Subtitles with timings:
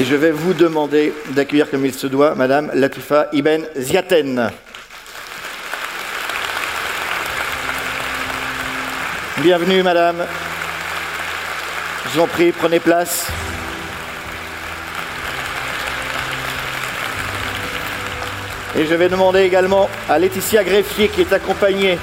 [0.00, 4.50] Et je vais vous demander d'accueillir comme il se doit Madame Latifa Ibn Ziaten.
[9.42, 10.24] Bienvenue Madame.
[12.06, 13.26] Je vous en prie, prenez place.
[18.78, 21.98] Et je vais demander également à Laetitia Greffier qui est accompagnée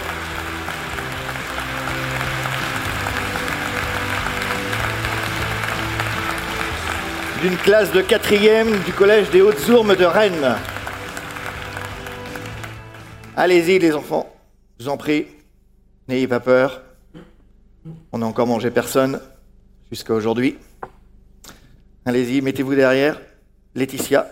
[7.41, 10.55] d'une classe de quatrième du collège des Hautes-Ourmes de Rennes.
[13.36, 14.34] Allez-y les enfants,
[14.80, 15.27] je vous en prie,
[16.08, 16.82] n'ayez pas peur.
[18.12, 19.20] On n'a encore mangé personne
[19.91, 20.58] jusqu'à aujourd'hui.
[22.05, 23.22] Allez-y, mettez-vous derrière.
[23.76, 24.27] Laetitia.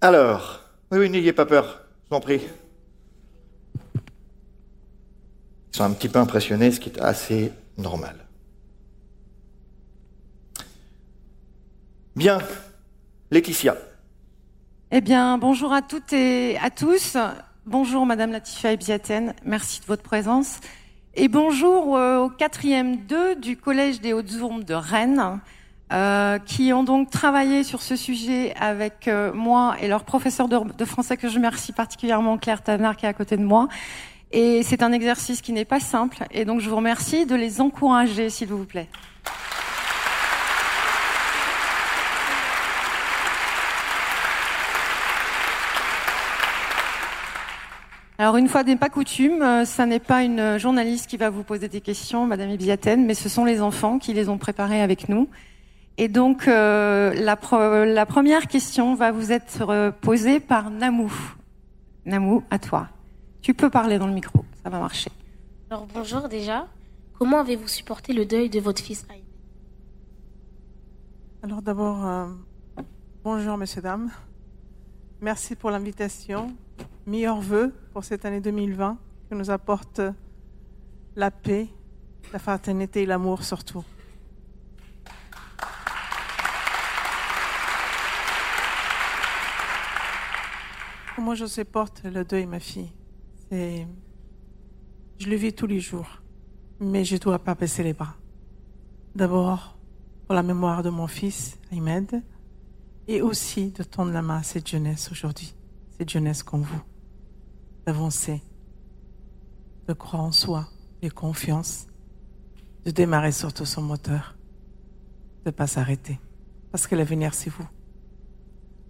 [0.00, 0.60] Alors,
[0.92, 2.42] oui, oui, n'ayez pas peur, je vous en prie.
[5.72, 8.25] Ils sont un petit peu impressionnés, ce qui est assez normal.
[12.16, 12.38] Bien,
[13.30, 13.76] Laetitia.
[14.90, 17.18] Eh bien, bonjour à toutes et à tous.
[17.66, 20.60] Bonjour Madame Latifa Ebiaten, merci de votre présence.
[21.14, 25.40] Et bonjour euh, au quatrième 2 du Collège des Hautes-Ourmes de Rennes,
[25.92, 30.84] euh, qui ont donc travaillé sur ce sujet avec euh, moi et leur professeur de,
[30.86, 33.68] français que je remercie particulièrement, Claire Tanard, qui est à côté de moi.
[34.32, 37.60] Et c'est un exercice qui n'est pas simple, et donc je vous remercie de les
[37.60, 38.88] encourager, s'il vous plaît.
[48.18, 51.42] Alors une fois n'est pas coutume, euh, ça n'est pas une journaliste qui va vous
[51.42, 55.10] poser des questions, Madame Ibiaten, mais ce sont les enfants qui les ont préparées avec
[55.10, 55.28] nous.
[55.98, 57.38] Et donc euh, la,
[57.84, 61.12] la, première question va vous être euh, posée par Namou.
[62.04, 62.88] Namou, à toi.
[63.40, 65.10] Tu peux parler dans le micro, ça va marcher.
[65.70, 66.68] Alors bonjour déjà.
[67.18, 69.22] Comment avez-vous supporté le deuil de votre fils Aïd?
[71.42, 72.26] Alors d'abord, euh,
[73.24, 74.10] bonjour messieurs, dames.
[75.22, 76.54] Merci pour l'invitation
[77.06, 78.98] meilleurs voeux pour cette année 2020,
[79.30, 80.00] que nous apporte
[81.14, 81.68] la paix,
[82.32, 83.84] la fraternité et l'amour surtout.
[91.14, 92.92] Comment je supporte le deuil, ma fille
[95.18, 96.20] je le vis tous les jours,
[96.80, 98.16] mais je ne dois pas baisser les bras.
[99.14, 99.78] D'abord,
[100.26, 102.22] pour la mémoire de mon fils, Ahmed,
[103.08, 105.54] et aussi de tendre la main à cette jeunesse aujourd'hui,
[105.96, 106.82] cette jeunesse comme vous
[107.86, 108.42] d'avancer,
[109.86, 110.68] de croire en soi,
[111.02, 111.86] de confiance,
[112.84, 114.36] de démarrer surtout son moteur,
[115.44, 116.18] de ne pas s'arrêter.
[116.72, 117.66] Parce que l'avenir, c'est vous.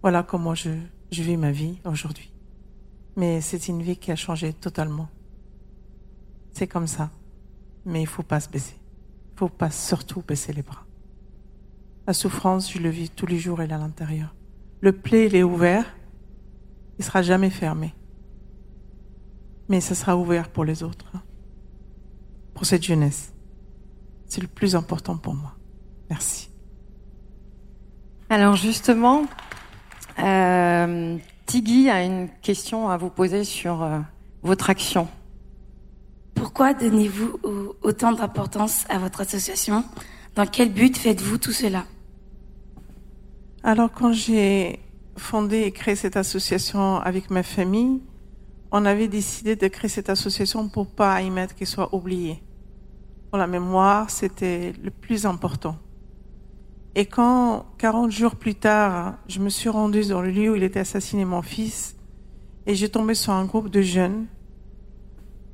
[0.01, 0.71] Voilà comment je,
[1.11, 2.33] je vis ma vie aujourd'hui.
[3.17, 5.09] Mais c'est une vie qui a changé totalement.
[6.55, 7.11] C'est comme ça.
[7.85, 8.77] Mais il ne faut pas se baisser.
[8.79, 10.87] Il ne faut pas surtout baisser les bras.
[12.07, 14.35] La souffrance, je le vis tous les jours, elle est à l'intérieur.
[14.81, 15.85] Le plaie, il est ouvert.
[16.99, 17.95] Il ne sera jamais fermé
[19.69, 21.23] mais ça sera ouvert pour les autres, hein.
[22.55, 23.33] pour cette jeunesse.
[24.27, 25.55] C'est le plus important pour moi.
[26.11, 26.51] Merci.
[28.29, 29.25] Alors justement,
[30.19, 31.17] euh,
[31.47, 34.01] Tigui a une question à vous poser sur euh,
[34.43, 35.09] votre action.
[36.35, 37.39] Pourquoi donnez-vous
[37.83, 39.85] autant d'importance à votre association?
[40.35, 41.85] Dans quel but faites-vous tout cela?
[43.63, 44.81] Alors quand j'ai
[45.17, 48.03] fondé et créé cette association avec ma famille,
[48.71, 52.43] on avait décidé de créer cette association pour pas y mettre qu'il soit oublié.
[53.31, 55.77] Pour la mémoire, c'était le plus important.
[56.95, 60.63] Et quand, 40 jours plus tard, je me suis rendue dans le lieu où il
[60.63, 61.97] était assassiné mon fils,
[62.67, 64.27] et j'ai tombé sur un groupe de jeunes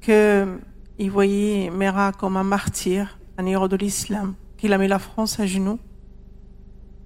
[0.00, 0.58] que
[0.98, 5.40] ils voyaient Mera comme un martyr, un héros de l'islam, qu'il a mis la France
[5.40, 5.78] à genoux.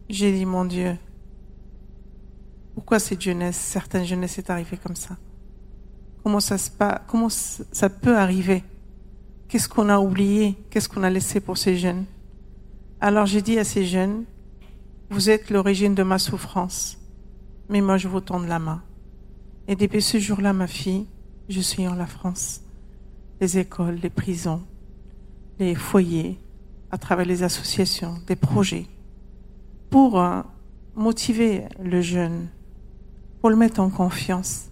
[0.09, 0.97] J'ai dit, mon Dieu,
[2.75, 5.17] pourquoi cette jeunesse, certaines jeunesses est arrivée comme ça?
[6.27, 8.65] Comment ça, se passe, comment ça peut arriver?
[9.47, 10.57] Qu'est-ce qu'on a oublié?
[10.71, 12.05] Qu'est-ce qu'on a laissé pour ces jeunes?
[13.01, 14.25] Alors j'ai dit à ces jeunes,
[15.09, 16.99] vous êtes l'origine de ma souffrance,
[17.69, 18.83] mais moi je vous tends la main.
[19.69, 21.07] Et depuis ce jour-là, ma fille,
[21.49, 22.61] je suis en la France.
[23.41, 24.63] Les écoles, les prisons,
[25.61, 26.41] les foyers,
[26.91, 28.87] à travers les associations, des projets,
[29.91, 30.43] pour euh,
[30.97, 32.49] motiver le jeune,
[33.41, 34.71] pour le mettre en confiance,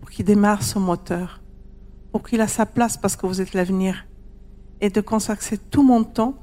[0.00, 1.40] pour qu'il démarre son moteur,
[2.12, 4.06] pour qu'il a sa place parce que vous êtes l'avenir,
[4.80, 6.34] et de consacrer tout mon temps.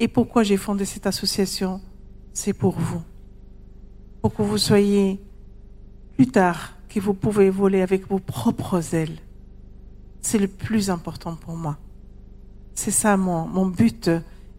[0.00, 1.80] Et pourquoi j'ai fondé cette association?
[2.32, 3.02] C'est pour vous.
[4.20, 5.20] Pour que vous soyez
[6.14, 9.18] plus tard, que vous pouvez voler avec vos propres ailes.
[10.20, 11.78] C'est le plus important pour moi.
[12.74, 14.10] C'est ça mon, mon but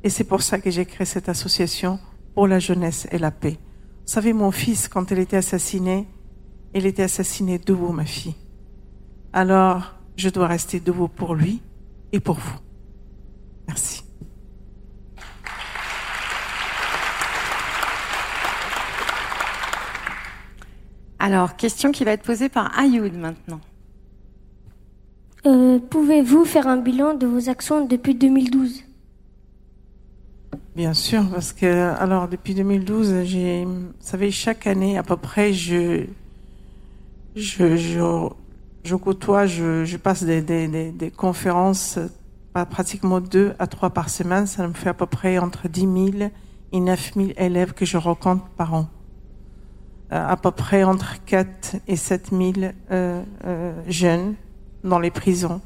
[0.03, 1.99] Et c'est pour ça que j'ai créé cette association
[2.33, 3.57] pour la jeunesse et la paix.
[4.05, 6.07] Vous savez, mon fils, quand il était assassiné,
[6.73, 8.35] il était assassiné debout, ma fille.
[9.33, 11.61] Alors, je dois rester debout pour lui
[12.11, 12.59] et pour vous.
[13.67, 14.03] Merci.
[21.19, 23.59] Alors, question qui va être posée par Ayoud maintenant.
[25.45, 28.83] Euh, Pouvez-vous faire un bilan de vos actions depuis 2012
[30.75, 31.65] Bien sûr, parce que
[31.99, 36.05] alors depuis 2012, j'ai, vous savez, chaque année à peu près, je
[37.37, 38.29] je je,
[38.83, 41.99] je côtoie, je, je passe des, des, des, conférences,
[42.53, 44.47] pas pratiquement deux à trois par semaine.
[44.47, 46.29] Ça me fait à peu près entre 10 000
[46.71, 48.87] et 9 000 élèves que je rencontre par an.
[50.13, 52.53] Euh, à peu près entre 4 et 7 000
[52.91, 54.35] euh, euh, jeunes
[54.85, 55.59] dans les prisons,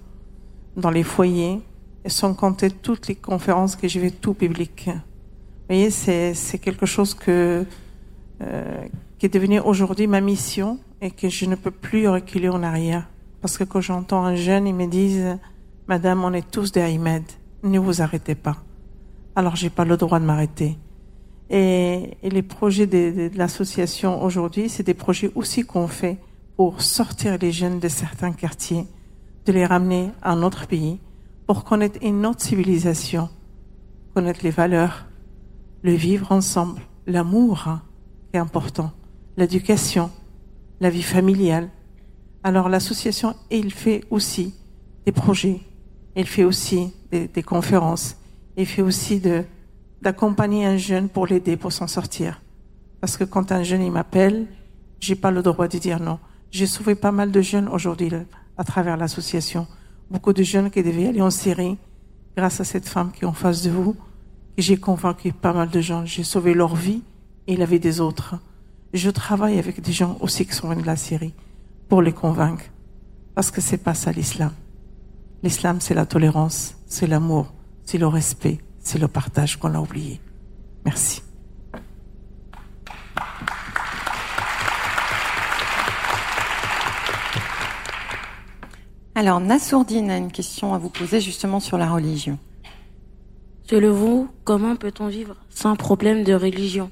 [0.75, 1.61] dans les foyers,
[2.07, 4.85] sans compter toutes les conférences que je vais tout public.
[4.87, 7.65] Vous voyez, c'est, quelque chose que,
[9.21, 13.07] qui est devenu aujourd'hui ma mission et que je ne peux plus reculer en arrière.
[13.39, 15.37] Parce que quand j'entends un jeune, ils me disent,
[15.87, 17.21] Madame, on est tous des Ahmed,
[17.61, 18.57] ne vous arrêtez pas.
[19.35, 20.75] Alors j'ai pas le droit de m'arrêter.
[21.51, 26.17] Et, les projets de, de, de l'association aujourd'hui, c'est des projets aussi qu'on fait
[26.57, 28.87] pour sortir les jeunes de certains quartiers,
[29.45, 30.99] de les ramener à un autre pays,
[31.45, 33.29] pour connaître une autre civilisation,
[34.15, 35.05] connaître les valeurs,
[35.83, 37.83] le vivre ensemble, l'amour hein,
[38.31, 38.91] qui est important,
[39.41, 40.11] l'éducation,
[40.79, 41.69] la vie familiale.
[42.43, 44.53] Alors l'association, il fait aussi
[45.05, 45.61] des projets,
[46.15, 48.17] il fait aussi des, conférences,
[48.55, 49.19] il fait aussi
[50.01, 52.39] d'accompagner un jeune pour l'aider pour s'en sortir.
[52.99, 54.45] Parce que quand un jeune il m'appelle,
[54.99, 56.19] j'ai pas le droit de dire non.
[56.51, 58.11] J'ai sauvé pas mal de jeunes aujourd'hui
[58.57, 59.65] à travers l'association.
[60.11, 61.77] Beaucoup de jeunes qui devaient aller en Syrie
[62.37, 63.95] grâce à cette femme qui est en face de vous.
[64.57, 66.05] J'ai convaincu pas mal de gens.
[66.05, 67.01] J'ai sauvé leur vie
[67.47, 68.35] et la vie des autres.
[68.93, 71.33] Je travaille avec des gens aussi qui sont venus de la Syrie
[71.87, 72.65] pour les convaincre.
[73.35, 74.51] Parce que c'est pas ça l'islam.
[75.43, 77.53] L'islam, c'est la tolérance, c'est l'amour,
[77.85, 80.19] c'est le respect, c'est le partage qu'on a oublié.
[80.83, 81.21] Merci.
[89.15, 92.37] Alors, Nassourdine a une question à vous poser justement sur la religion.
[93.63, 96.91] Selon vous, comment peut-on vivre sans problème de religion?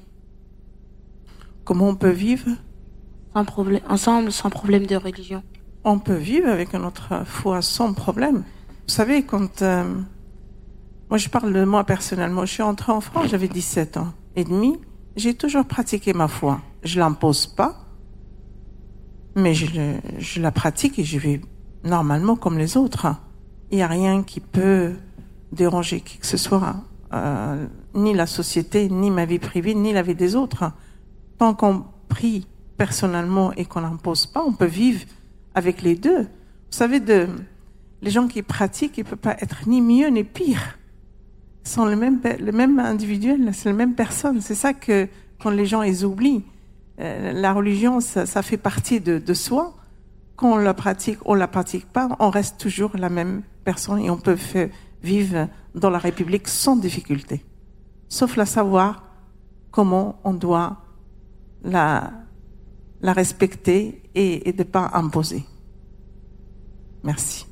[1.70, 2.48] Comment on peut vivre
[3.32, 5.44] sans problème, Ensemble, sans problème de religion
[5.84, 8.38] On peut vivre avec notre foi sans problème.
[8.88, 9.62] Vous savez, quand...
[9.62, 9.84] Euh,
[11.10, 12.44] moi, je parle de moi personnellement.
[12.44, 14.80] Je suis entrée en France, j'avais 17 ans et demi.
[15.14, 16.60] J'ai toujours pratiqué ma foi.
[16.82, 17.76] Je l'impose pas,
[19.36, 21.40] mais je, je la pratique et je vais
[21.84, 23.06] normalement comme les autres.
[23.70, 24.94] Il n'y a rien qui peut
[25.52, 26.82] déranger qui que ce soit,
[27.12, 27.64] euh,
[27.94, 30.72] ni la société, ni ma vie privée, ni la vie des autres.
[31.40, 32.46] Tant qu'on prie
[32.76, 35.06] personnellement et qu'on n'impose pas, on peut vivre
[35.54, 36.24] avec les deux.
[36.24, 36.26] Vous
[36.68, 40.78] savez, les gens qui pratiquent, ils ne peuvent pas être ni mieux ni pire.
[41.64, 44.42] Ils sont le même, le même individuel, c'est la même personne.
[44.42, 45.08] C'est ça que
[45.40, 46.44] quand les gens ils oublient.
[47.00, 49.74] Euh, la religion, ça, fait partie de, soi
[50.36, 54.18] qu'on la pratique ou la pratique pas, on reste toujours la même personne et on
[54.18, 54.36] peut
[55.02, 57.42] vivre dans la République sans difficulté.
[58.10, 59.06] Sauf la savoir
[59.70, 60.82] comment on doit
[61.62, 62.12] la,
[63.00, 65.44] la respecter et, et de pas imposer.
[67.02, 67.46] Merci.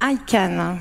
[0.00, 0.78] Aïkan.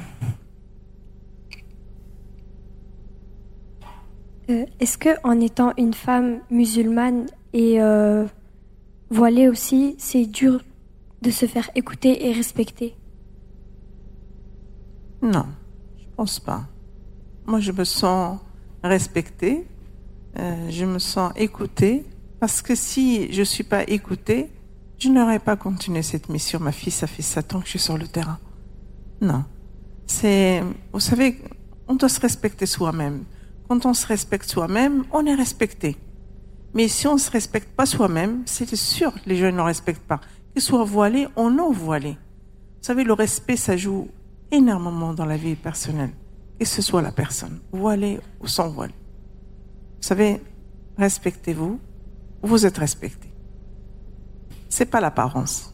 [4.50, 8.26] Euh, Est-ce que en étant une femme musulmane et euh,
[9.10, 10.62] voilée aussi, c'est dur
[11.22, 12.96] de se faire écouter et respecter?
[15.22, 15.48] Non,
[15.98, 16.64] je pense pas.
[17.50, 18.38] Moi, je me sens
[18.84, 19.66] respectée,
[20.38, 22.06] euh, je me sens écoutée,
[22.40, 24.52] parce que si je suis pas écoutée,
[25.00, 26.60] je n'aurais pas continué cette mission.
[26.60, 28.38] Ma fille, ça fait sept ans que je suis sur le terrain.
[29.20, 29.46] Non,
[30.06, 30.62] c'est,
[30.94, 31.42] vous savez,
[31.88, 33.24] on doit se respecter soi-même.
[33.68, 35.98] Quand on se respecte soi-même, on est respecté.
[36.76, 40.22] Mais si on ne se respecte pas soi-même, c'est sûr les gens ne respectent pas.
[40.54, 42.12] Qu'ils soient voilés ou non voilés.
[42.12, 44.08] Vous savez, le respect, ça joue
[44.52, 46.12] énormément dans la vie personnelle.
[46.60, 48.92] Que ce soit la personne, voilée ou sans voile.
[48.92, 50.42] Vous savez,
[50.98, 51.80] respectez-vous,
[52.42, 53.32] vous êtes respecté.
[54.68, 55.74] C'est pas l'apparence.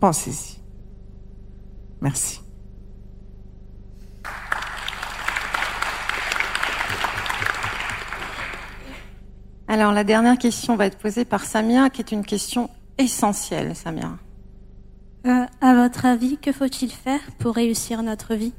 [0.00, 0.58] Pensez-y.
[2.00, 2.40] Merci.
[9.68, 12.68] Alors, la dernière question va être posée par Samia, qui est une question
[12.98, 14.18] essentielle, Samia.
[15.26, 18.52] Euh, à votre avis, que faut-il faire pour réussir notre vie?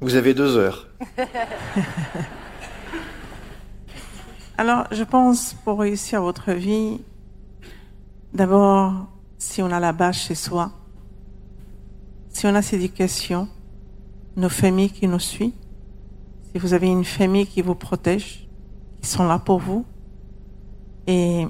[0.00, 0.88] Vous avez deux heures.
[4.58, 7.00] Alors, je pense pour réussir votre vie,
[8.32, 9.08] d'abord,
[9.38, 10.72] si on a la base chez soi,
[12.28, 13.48] si on a cette éducation,
[14.36, 15.52] nos familles qui nous suivent,
[16.52, 18.48] si vous avez une famille qui vous protège,
[19.00, 19.84] qui sont là pour vous,
[21.06, 21.46] et,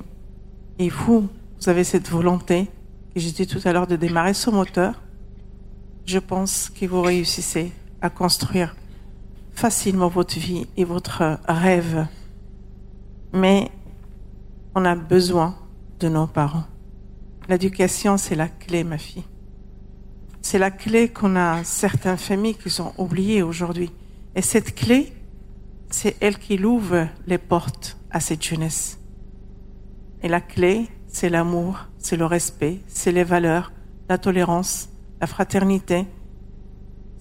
[0.79, 1.29] vous,
[1.61, 2.69] vous avez cette volonté,
[3.15, 5.01] que j'ai dit tout à l'heure, de démarrer ce moteur,
[6.07, 7.73] je pense que vous réussissez
[8.04, 8.76] à construire
[9.54, 12.06] facilement votre vie et votre rêve.
[13.32, 13.70] Mais
[14.75, 15.56] on a besoin
[16.00, 16.64] de nos parents.
[17.49, 19.25] L'éducation, c'est la clé, ma fille.
[20.42, 23.90] C'est la clé qu'on a certaines familles qui sont oubliées aujourd'hui.
[24.34, 25.11] Et cette clé,
[25.88, 28.99] c'est elle qui ouvre les portes à cette jeunesse.
[30.23, 33.73] Et la clé, c'est l'amour, c'est le respect, c'est les valeurs,
[34.11, 34.90] la tolérance,
[35.23, 36.06] la fraternité.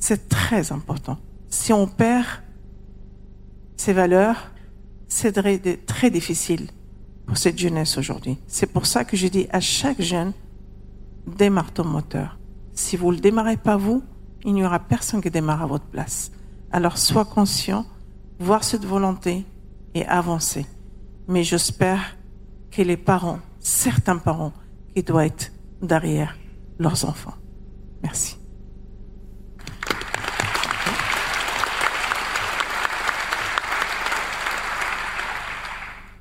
[0.05, 1.17] C'est très important.
[1.47, 2.25] Si on perd
[3.77, 4.51] ces valeurs,
[5.07, 5.31] c'est
[5.85, 6.67] très difficile
[7.25, 8.37] pour cette jeunesse aujourd'hui.
[8.45, 10.33] C'est pour ça que je dis à chaque jeune,
[11.25, 12.37] démarre ton moteur.
[12.73, 14.03] Si vous ne le démarrez pas vous,
[14.43, 16.33] il n'y aura personne qui démarre à votre place.
[16.69, 17.85] Alors sois conscient,
[18.39, 19.45] voir cette volonté
[19.93, 20.65] et avancer.
[21.29, 22.17] Mais j'espère
[22.71, 24.51] que les parents, certains parents,
[24.93, 26.37] qui doivent être derrière
[26.77, 27.35] leurs enfants.
[28.03, 28.35] Merci.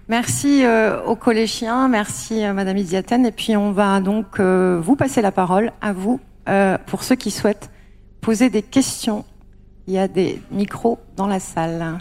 [0.09, 3.25] Merci euh, aux collégiens, merci euh, Madame Idiatène.
[3.27, 6.21] Et puis on va donc euh, vous passer la parole à vous
[6.87, 7.71] pour ceux qui souhaitent
[8.21, 9.25] poser des questions.
[9.87, 11.99] Il y a des micros dans la salle.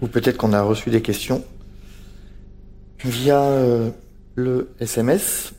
[0.00, 1.44] Ou peut-être qu'on a reçu des questions
[3.04, 3.42] via
[4.36, 5.54] le SMS.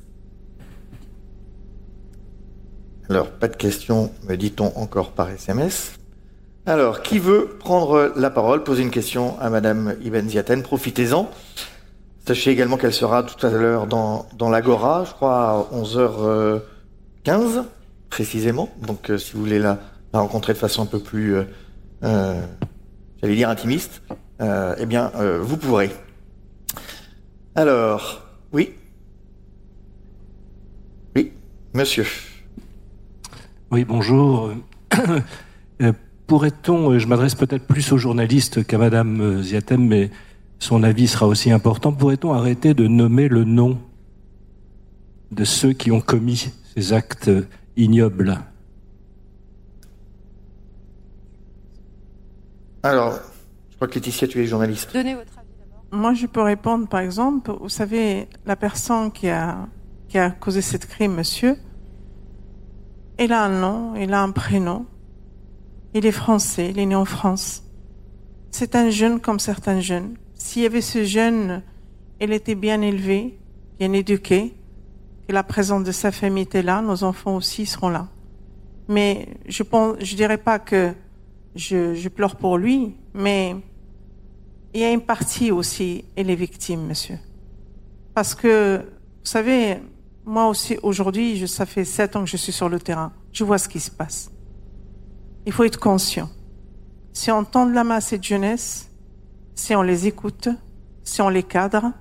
[3.09, 5.98] Alors, pas de questions, me dit-on encore par SMS.
[6.65, 10.61] Alors, qui veut prendre la parole, poser une question à Madame Ibn Ziaten?
[10.61, 11.29] Profitez-en.
[12.27, 17.63] Sachez également qu'elle sera tout à l'heure dans, l'Agora, je crois à 11h15
[18.09, 18.69] précisément.
[18.85, 19.79] Donc, euh, si vous voulez la,
[20.13, 21.43] la, rencontrer de façon un peu plus, euh,
[22.03, 22.41] euh
[23.21, 24.01] j'allais dire intimiste,
[24.41, 25.11] eh bien,
[25.41, 25.89] vous pourrez.
[27.55, 28.21] Alors,
[28.53, 28.73] oui?
[31.15, 31.33] Oui,
[31.73, 32.05] monsieur.
[33.71, 34.51] Oui, bonjour.
[36.29, 40.11] Euh, pourrait-on, euh, je m'adresse peut-être plus aux journalistes qu'à Madame euh, Ziatem, mais
[40.59, 43.79] son avis sera aussi important, pourrait-on arrêter de nommer le nom
[45.31, 47.31] de ceux qui ont commis ces actes
[47.77, 48.39] ignobles?
[52.83, 53.19] Alors,
[53.71, 54.93] je crois que Laetitia, tu es journaliste.
[54.93, 55.33] Donnez votre
[55.91, 59.67] moi, je peux répondre, par exemple, vous savez, la personne qui a,
[60.07, 61.57] qui a causé cette crime, monsieur,
[63.17, 64.85] il a un nom, il a un prénom,
[65.93, 67.63] il est français, il est né en France.
[68.51, 70.15] C'est un jeune comme certains jeunes.
[70.35, 71.63] S'il y avait ce jeune,
[72.21, 73.37] il était bien élevé,
[73.79, 74.53] bien éduqué,
[75.27, 78.07] que la présence de sa famille était là, nos enfants aussi seront là.
[78.87, 80.93] Mais je pense, je dirais pas que
[81.55, 83.55] je, je pleure pour lui, mais
[84.73, 87.19] il y a une partie aussi, elle est victime, monsieur.
[88.13, 89.77] Parce que, vous savez,
[90.25, 93.11] moi aussi, aujourd'hui, ça fait sept ans que je suis sur le terrain.
[93.31, 94.31] Je vois ce qui se passe.
[95.45, 96.29] Il faut être conscient.
[97.13, 98.89] Si on tend la main à cette jeunesse,
[99.55, 100.49] si on les écoute,
[101.03, 101.91] si on les cadre,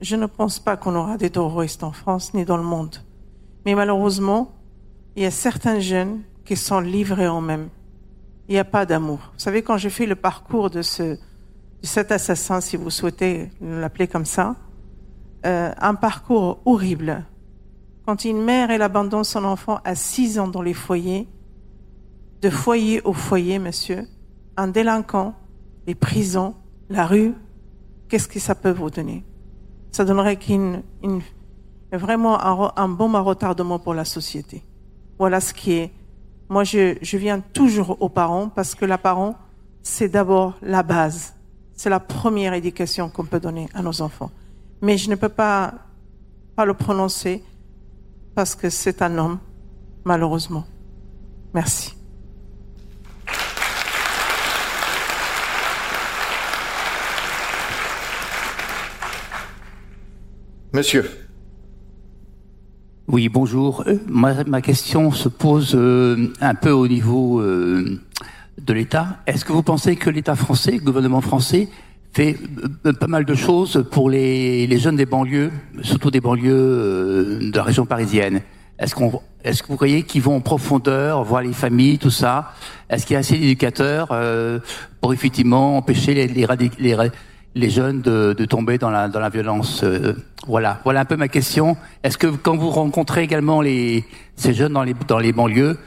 [0.00, 2.96] je ne pense pas qu'on aura des terroristes en France ni dans le monde.
[3.64, 4.52] Mais malheureusement,
[5.16, 7.68] il y a certains jeunes qui sont livrés en même.
[8.48, 9.30] Il n'y a pas d'amour.
[9.32, 11.18] Vous savez, quand j'ai fait le parcours de ce,
[11.82, 14.56] cet assassin, si vous souhaitez l'appeler comme ça,
[15.46, 17.24] euh, un parcours horrible.
[18.06, 21.26] Quand une mère, elle abandonne son enfant à 6 ans dans les foyers,
[22.44, 24.06] de foyer au foyer, monsieur,
[24.56, 25.34] un délinquant,
[25.86, 26.54] les prisons,
[26.88, 27.34] la rue,
[28.08, 29.24] qu'est-ce que ça peut vous donner?
[29.90, 30.38] Ça donnerait
[31.92, 34.62] vraiment un, un bon retardement pour la société.
[35.18, 35.90] Voilà ce qui est.
[36.48, 39.34] Moi, je, je viens toujours aux parents parce que la parent,
[39.82, 41.34] c'est d'abord la base
[41.76, 44.30] c'est la première éducation qu'on peut donner à nos enfants.
[44.80, 45.74] Mais je ne peux pas,
[46.56, 47.42] pas le prononcer
[48.34, 49.38] parce que c'est un homme,
[50.04, 50.64] malheureusement.
[51.52, 51.94] Merci.
[60.74, 61.08] Monsieur.
[63.06, 63.84] Oui, bonjour.
[63.86, 68.00] Euh, ma, question se pose euh, un peu au niveau euh,
[68.60, 69.18] de l'État.
[69.28, 71.68] Est-ce que vous pensez que l'État français, le gouvernement français,
[72.12, 72.36] fait
[72.86, 75.52] euh, pas mal de choses pour les, jeunes des banlieues,
[75.82, 78.40] surtout des banlieues euh, de la région parisienne?
[78.76, 82.52] Est-ce qu'on, est-ce que vous croyez qu'ils vont en profondeur, voir les familles, tout ça?
[82.90, 84.58] Est-ce qu'il y a assez d'éducateurs euh,
[85.00, 86.48] pour effectivement empêcher les, les,
[86.80, 87.10] les,
[87.54, 90.14] les jeunes de, de tomber dans la, violence euh,
[90.46, 91.76] Voilà, voilà un peu ma question.
[92.02, 95.78] Est-ce que quand vous rencontrez également ces jeunes dans les, banlieues,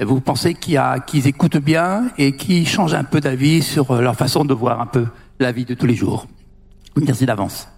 [0.00, 4.44] vous pensez qu'ils écoutent bien et qu'ils changent un peu d'avis sur euh, leur façon
[4.44, 5.06] de voir un peu
[5.38, 6.26] la vie de tous les jours?
[6.96, 7.68] Merci d'avance.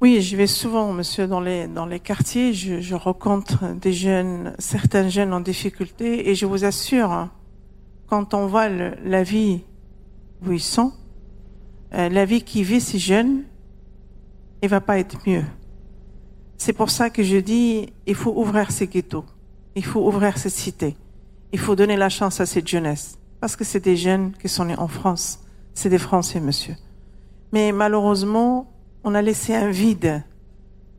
[0.00, 2.52] Oui, je vais souvent, monsieur, dans les, dans les quartiers.
[2.52, 7.30] Je, rencontre des jeunes, certains jeunes en difficulté, et je vous assure, hein,
[8.06, 9.62] quand on voit la vie
[10.46, 10.92] où ils sont,
[11.94, 13.44] euh, la vie qui vit ces jeunes,
[14.60, 15.44] elle va pas être mieux.
[16.56, 19.24] C'est pour ça que je dis, il faut ouvrir ces ghettos,
[19.76, 20.96] il faut ouvrir ces cités,
[21.52, 24.64] il faut donner la chance à cette jeunesse, parce que c'est des jeunes qui sont
[24.64, 25.40] nés en France,
[25.74, 26.74] c'est des Français, monsieur.
[27.52, 28.70] Mais malheureusement,
[29.04, 30.22] on a laissé un vide.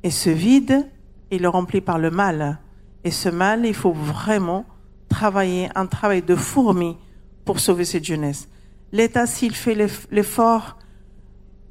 [0.01, 0.89] Et ce vide,
[1.29, 2.59] il est rempli par le mal.
[3.03, 4.65] Et ce mal, il faut vraiment
[5.09, 6.97] travailler un travail de fourmi
[7.45, 8.47] pour sauver cette jeunesse.
[8.91, 10.78] L'État, s'il fait l'eff- l'effort,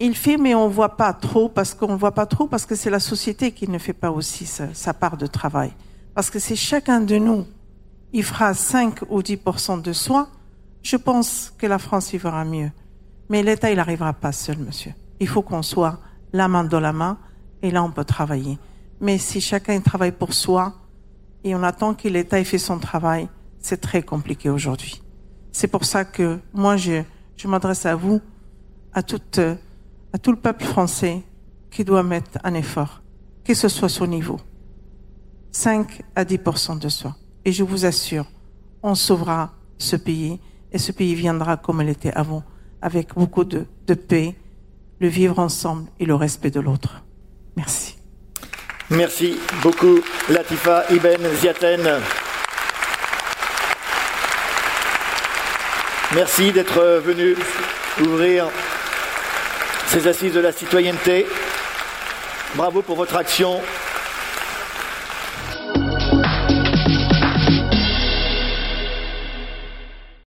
[0.00, 2.90] il fait, mais on voit pas trop parce qu'on voit pas trop parce que c'est
[2.90, 5.73] la société qui ne fait pas aussi sa, part de travail.
[6.14, 7.47] Parce que c'est chacun de nous,
[8.12, 10.28] il fera 5 ou 10% de soi,
[10.83, 12.71] je pense que la France vivra mieux.
[13.28, 14.93] Mais l'État, il n'arrivera pas seul, monsieur.
[15.21, 15.99] Il faut qu'on soit
[16.33, 17.19] la main dans la main,
[17.62, 18.59] et là, on peut travailler.
[19.00, 20.75] Mais si chacun travaille pour soi,
[21.45, 23.28] et on attend que l'État ait fait son travail,
[23.61, 25.02] c'est très compliqué aujourd'hui.
[25.52, 27.02] C'est pour ça que moi, je,
[27.37, 28.21] je m'adresse à vous,
[28.93, 29.55] à, toute, euh,
[30.12, 31.23] à tout le peuple français,
[31.71, 33.03] qui doit mettre un effort,
[33.45, 34.41] que ce soit son niveau.
[35.53, 37.17] 5 à 10% de soi.
[37.45, 38.27] Et je vous assure,
[38.83, 40.41] on sauvera ce pays,
[40.73, 42.43] et ce pays viendra comme il était avant,
[42.83, 44.37] avec beaucoup de, de paix,
[45.00, 47.03] le vivre ensemble et le respect de l'autre.
[47.56, 47.97] Merci.
[48.91, 52.00] Merci beaucoup, Latifa Ibn Ziaten.
[56.15, 57.37] Merci d'être venu
[58.00, 58.49] ouvrir
[59.89, 61.27] ces assises de la citoyenneté.
[62.55, 63.61] Bravo pour votre action